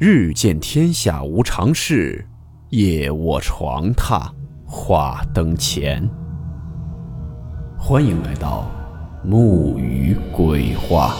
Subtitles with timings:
[0.00, 2.24] 日见天下无常事，
[2.68, 4.30] 夜卧床榻
[4.64, 6.08] 话灯前。
[7.76, 8.70] 欢迎来到
[9.24, 11.16] 木鱼鬼话。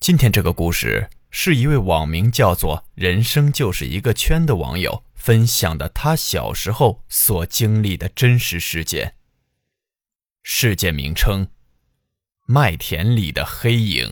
[0.00, 5.04] 今天这个故事是一位网名叫做“人生就是一个圈”的网友。
[5.28, 9.12] 分享的他小时候所经历的真实事件。
[10.42, 11.46] 事件名称：
[12.46, 14.10] 麦田里的黑影。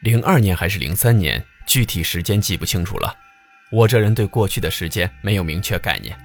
[0.00, 3.14] 零二年还是零三年，具体时间记不清楚了。
[3.70, 6.18] 我这人对过去的时间没有明确概念。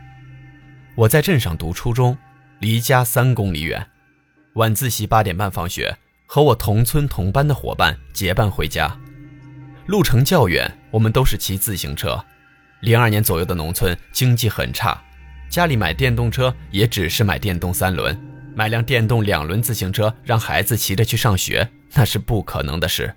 [0.95, 2.17] 我在镇上读初中。
[2.61, 3.87] 离家三公里远，
[4.53, 8.95] 晚自习八点半放学，和我同村同班的伙伴结伴回家。
[9.87, 12.23] 路程较远，我们都是骑自行车。
[12.81, 15.03] 零二年左右的农村经济很差，
[15.49, 18.15] 家里买电动车也只是买电动三轮，
[18.55, 23.11] 买辆电动两轮自行车让孩子骑着去上学，那是不可能的事。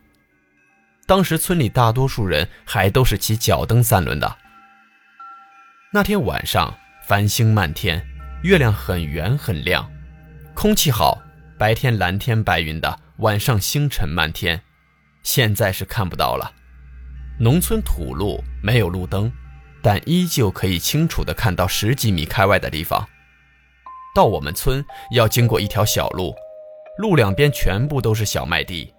[1.04, 4.36] 当时村里大多数人还都是骑脚蹬三轮的。
[5.92, 6.74] 那天晚上，
[7.06, 8.02] 繁星漫天。
[8.44, 9.90] 月亮很圆很亮，
[10.52, 11.18] 空气好，
[11.58, 14.60] 白天蓝天白云的，晚上星辰漫天。
[15.22, 16.52] 现在是看不到了。
[17.40, 19.32] 农村土路没有路灯，
[19.80, 23.08] 但依旧可以清楚地看到十几米开外的地方。
[24.14, 26.34] 到我们村要经过一条小路，
[26.98, 28.92] 路两边全部都是小麦地，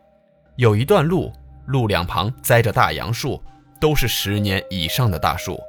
[0.56, 1.32] 有一段路，
[1.68, 3.40] 路两旁栽着大杨树，
[3.80, 5.62] 都是十年以上的大树。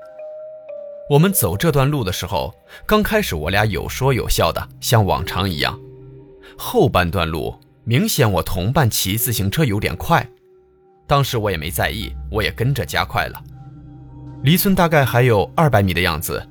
[1.09, 2.53] 我们走这段路的时候，
[2.85, 5.79] 刚开始我俩有说有笑的，像往常一样。
[6.59, 10.29] 后半段路明显我同伴骑自行车有点快，
[11.07, 13.41] 当时我也没在意，我也跟着加快了。
[14.43, 16.45] 离村大概还有二百米的样子，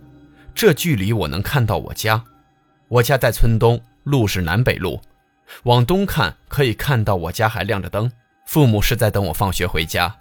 [0.54, 2.24] 这距离我能看到我家。
[2.88, 5.02] 我家在村东，路是南北路，
[5.64, 8.10] 往东看可以看到我家还亮着灯，
[8.46, 10.16] 父母是在等我放学回家。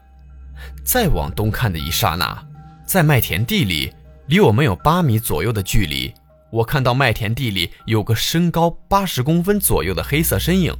[0.84, 2.44] 再往东看的一刹那，
[2.84, 3.93] 在麦田地里。
[4.27, 6.12] 离我们有八米左右的距离，
[6.51, 10.75] 我看到麦田地里有个身高八十公分左右的黑色身影，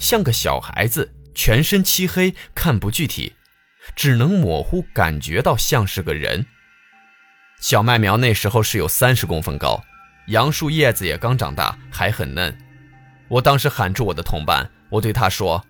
[0.00, 3.34] 像个小孩子，全身漆黑，看不具体，
[3.94, 6.44] 只能模糊感觉到像是个人。
[7.60, 9.84] 小麦苗那时候是有三十公分高，
[10.26, 12.56] 杨树叶子也刚长大，还很嫩。
[13.28, 15.64] 我当时喊住我的同伴，我对他说：“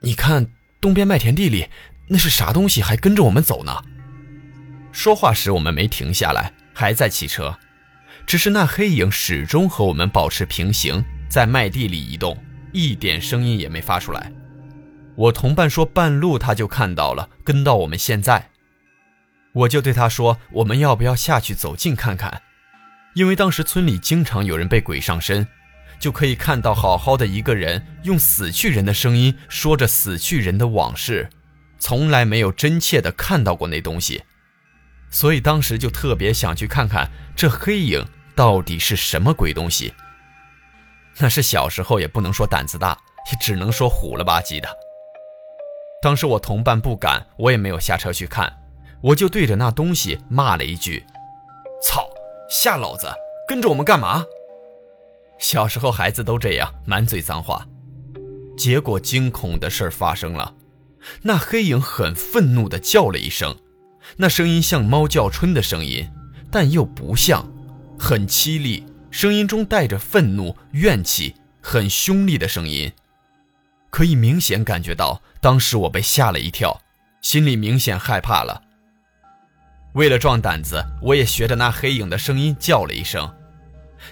[0.00, 0.46] 你看
[0.80, 1.68] 东边麦田地里
[2.06, 3.82] 那是啥东西，还跟着我们走呢？”
[4.98, 7.56] 说话时，我们没停下来，还在骑车，
[8.26, 12.36] 只是那黑影始终和我们保持平行，在麦地里移动，
[12.72, 14.32] 一点声音也没发出来。
[15.14, 18.50] 我同伴说，半路他就看到了，跟到我们现在。
[19.52, 22.42] 我就对他说，我们要不要下去走近看看？
[23.14, 25.46] 因为当时村里经常有人被鬼上身，
[26.00, 31.30] 就可以看到好好的一个人用死去人的声音说着死去人的往事，
[31.78, 34.24] 从来没有真切的看到过那东西。
[35.10, 38.04] 所以当时就特别想去看看这黑影
[38.34, 39.92] 到底是什么鬼东西。
[41.18, 42.96] 那是小时候也不能说胆子大，
[43.32, 44.68] 也只能说虎了吧唧的。
[46.00, 48.52] 当时我同伴不敢，我也没有下车去看，
[49.00, 51.04] 我就对着那东西骂了一句
[51.82, 52.08] ：“操，
[52.48, 53.12] 吓老子，
[53.48, 54.24] 跟着我们干嘛？”
[55.40, 57.66] 小时候孩子都这样，满嘴脏话。
[58.56, 60.54] 结果惊恐的事发生了，
[61.22, 63.56] 那黑影很愤怒地叫了一声。
[64.16, 66.10] 那声音像猫叫春的声音，
[66.50, 67.48] 但又不像，
[67.98, 72.90] 很凄厉，声音中带着愤怒、怨气，很凶厉的声音。
[73.90, 76.80] 可以明显感觉到，当时我被吓了一跳，
[77.20, 78.62] 心里明显害怕了。
[79.94, 83.34] 为了壮胆子，我也学着那黑影的声音叫了一声，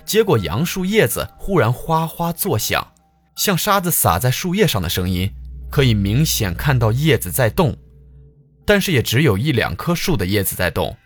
[0.05, 2.93] 结果杨树叶子忽然哗哗作响，
[3.37, 5.31] 像沙子洒在树叶上的声音，
[5.71, 7.77] 可以明显看到叶子在动。
[8.67, 10.99] 但是也只有一两棵树的叶子在动，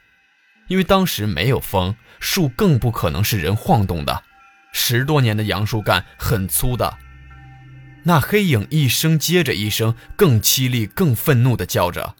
[0.66, 4.24] 因为当时没有风，树更不可能是人晃动的。
[4.72, 6.96] 十多年的杨树干很粗的，
[8.04, 12.14] 那黑影一声接着一声，更凄厉、更愤怒地叫着。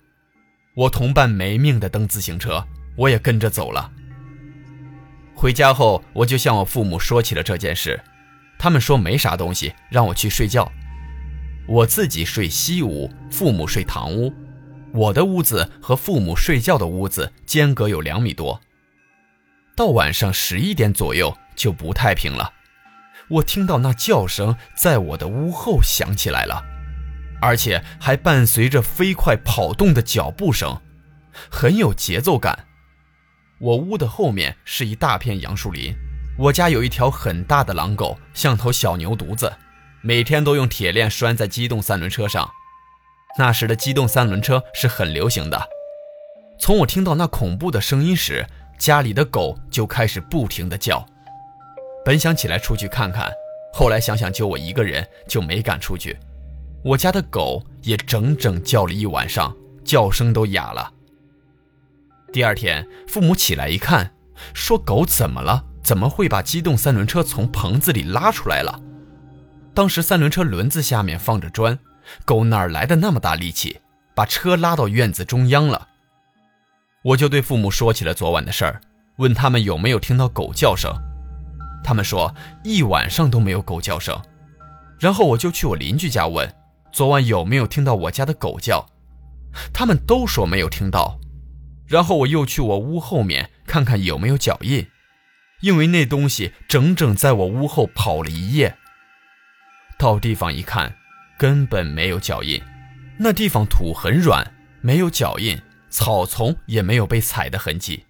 [0.75, 2.65] 我同伴没命地蹬自行车，
[2.97, 3.91] 我也跟着走了。
[5.35, 7.99] 回家后，我就向我父母说起了这件事，
[8.59, 10.71] 他们说没啥东西，让我去睡觉。
[11.67, 14.35] 我自己睡西屋，父母睡堂屋。
[14.93, 18.61] 我的屋子和父母睡觉的屋子间隔有两米多。
[19.77, 22.53] 到晚上十一点左右就不太平了，
[23.29, 26.63] 我听到那叫声在我的屋后响起来了。
[27.41, 30.79] 而且还伴随着飞快跑动的脚步声，
[31.51, 32.67] 很有节奏感。
[33.59, 35.95] 我屋的后面是一大片杨树林，
[36.37, 39.51] 我家有一条很大的狼狗，像头小牛犊子，
[40.03, 42.51] 每天都用铁链拴在机动三轮车上。
[43.39, 45.69] 那时的机动三轮车是很流行的。
[46.59, 48.47] 从我听到那恐怖的声音时，
[48.79, 51.05] 家里的狗就开始不停地叫。
[52.05, 53.31] 本想起来出去看看，
[53.73, 56.19] 后来想想就我一个人，就没敢出去。
[56.83, 59.55] 我家的狗也整整叫了一晚上，
[59.85, 60.93] 叫声都哑了。
[62.33, 64.15] 第二天，父母起来一看，
[64.55, 65.65] 说：“狗怎么了？
[65.83, 68.81] 怎么会把机动三轮车从棚子里拉出来了？”
[69.75, 71.79] 当时三轮车轮子下面放着砖，
[72.25, 73.81] 狗哪来的那么大力气，
[74.15, 75.89] 把车拉到院子中央了？
[77.03, 78.81] 我就对父母说起了昨晚的事儿，
[79.17, 80.93] 问他们有没有听到狗叫声。
[81.83, 84.21] 他们说一晚上都没有狗叫声。
[84.99, 86.55] 然后我就去我邻居家问。
[86.93, 88.85] 昨晚有没有听到我家的狗叫？
[89.73, 91.19] 他们都说没有听到。
[91.87, 94.87] 然后我又去我屋后面看看有没有脚印，
[95.61, 98.77] 因为那东西整整在我屋后跑了一夜。
[99.99, 100.97] 到地方一看，
[101.41, 102.61] 根本没有脚印。
[103.19, 104.47] 那地方土很软，
[104.83, 105.59] 没有脚印，
[105.89, 108.05] 草丛也没有被踩的痕迹。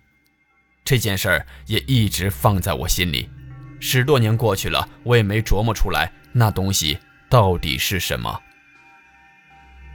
[0.82, 3.30] 这件事儿也一直放在我心里。
[3.78, 6.98] 十多年过去了，我也没琢磨出来那东西
[7.28, 8.36] 到底是什么。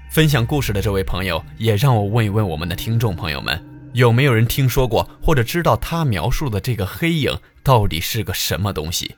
[0.09, 3.61] 分享故事的这位朋友也让我问一问我们的听众朋友们，
[3.91, 9.17] 有没有人听说过或者知道他描述的这个黑影到底是个什么东西？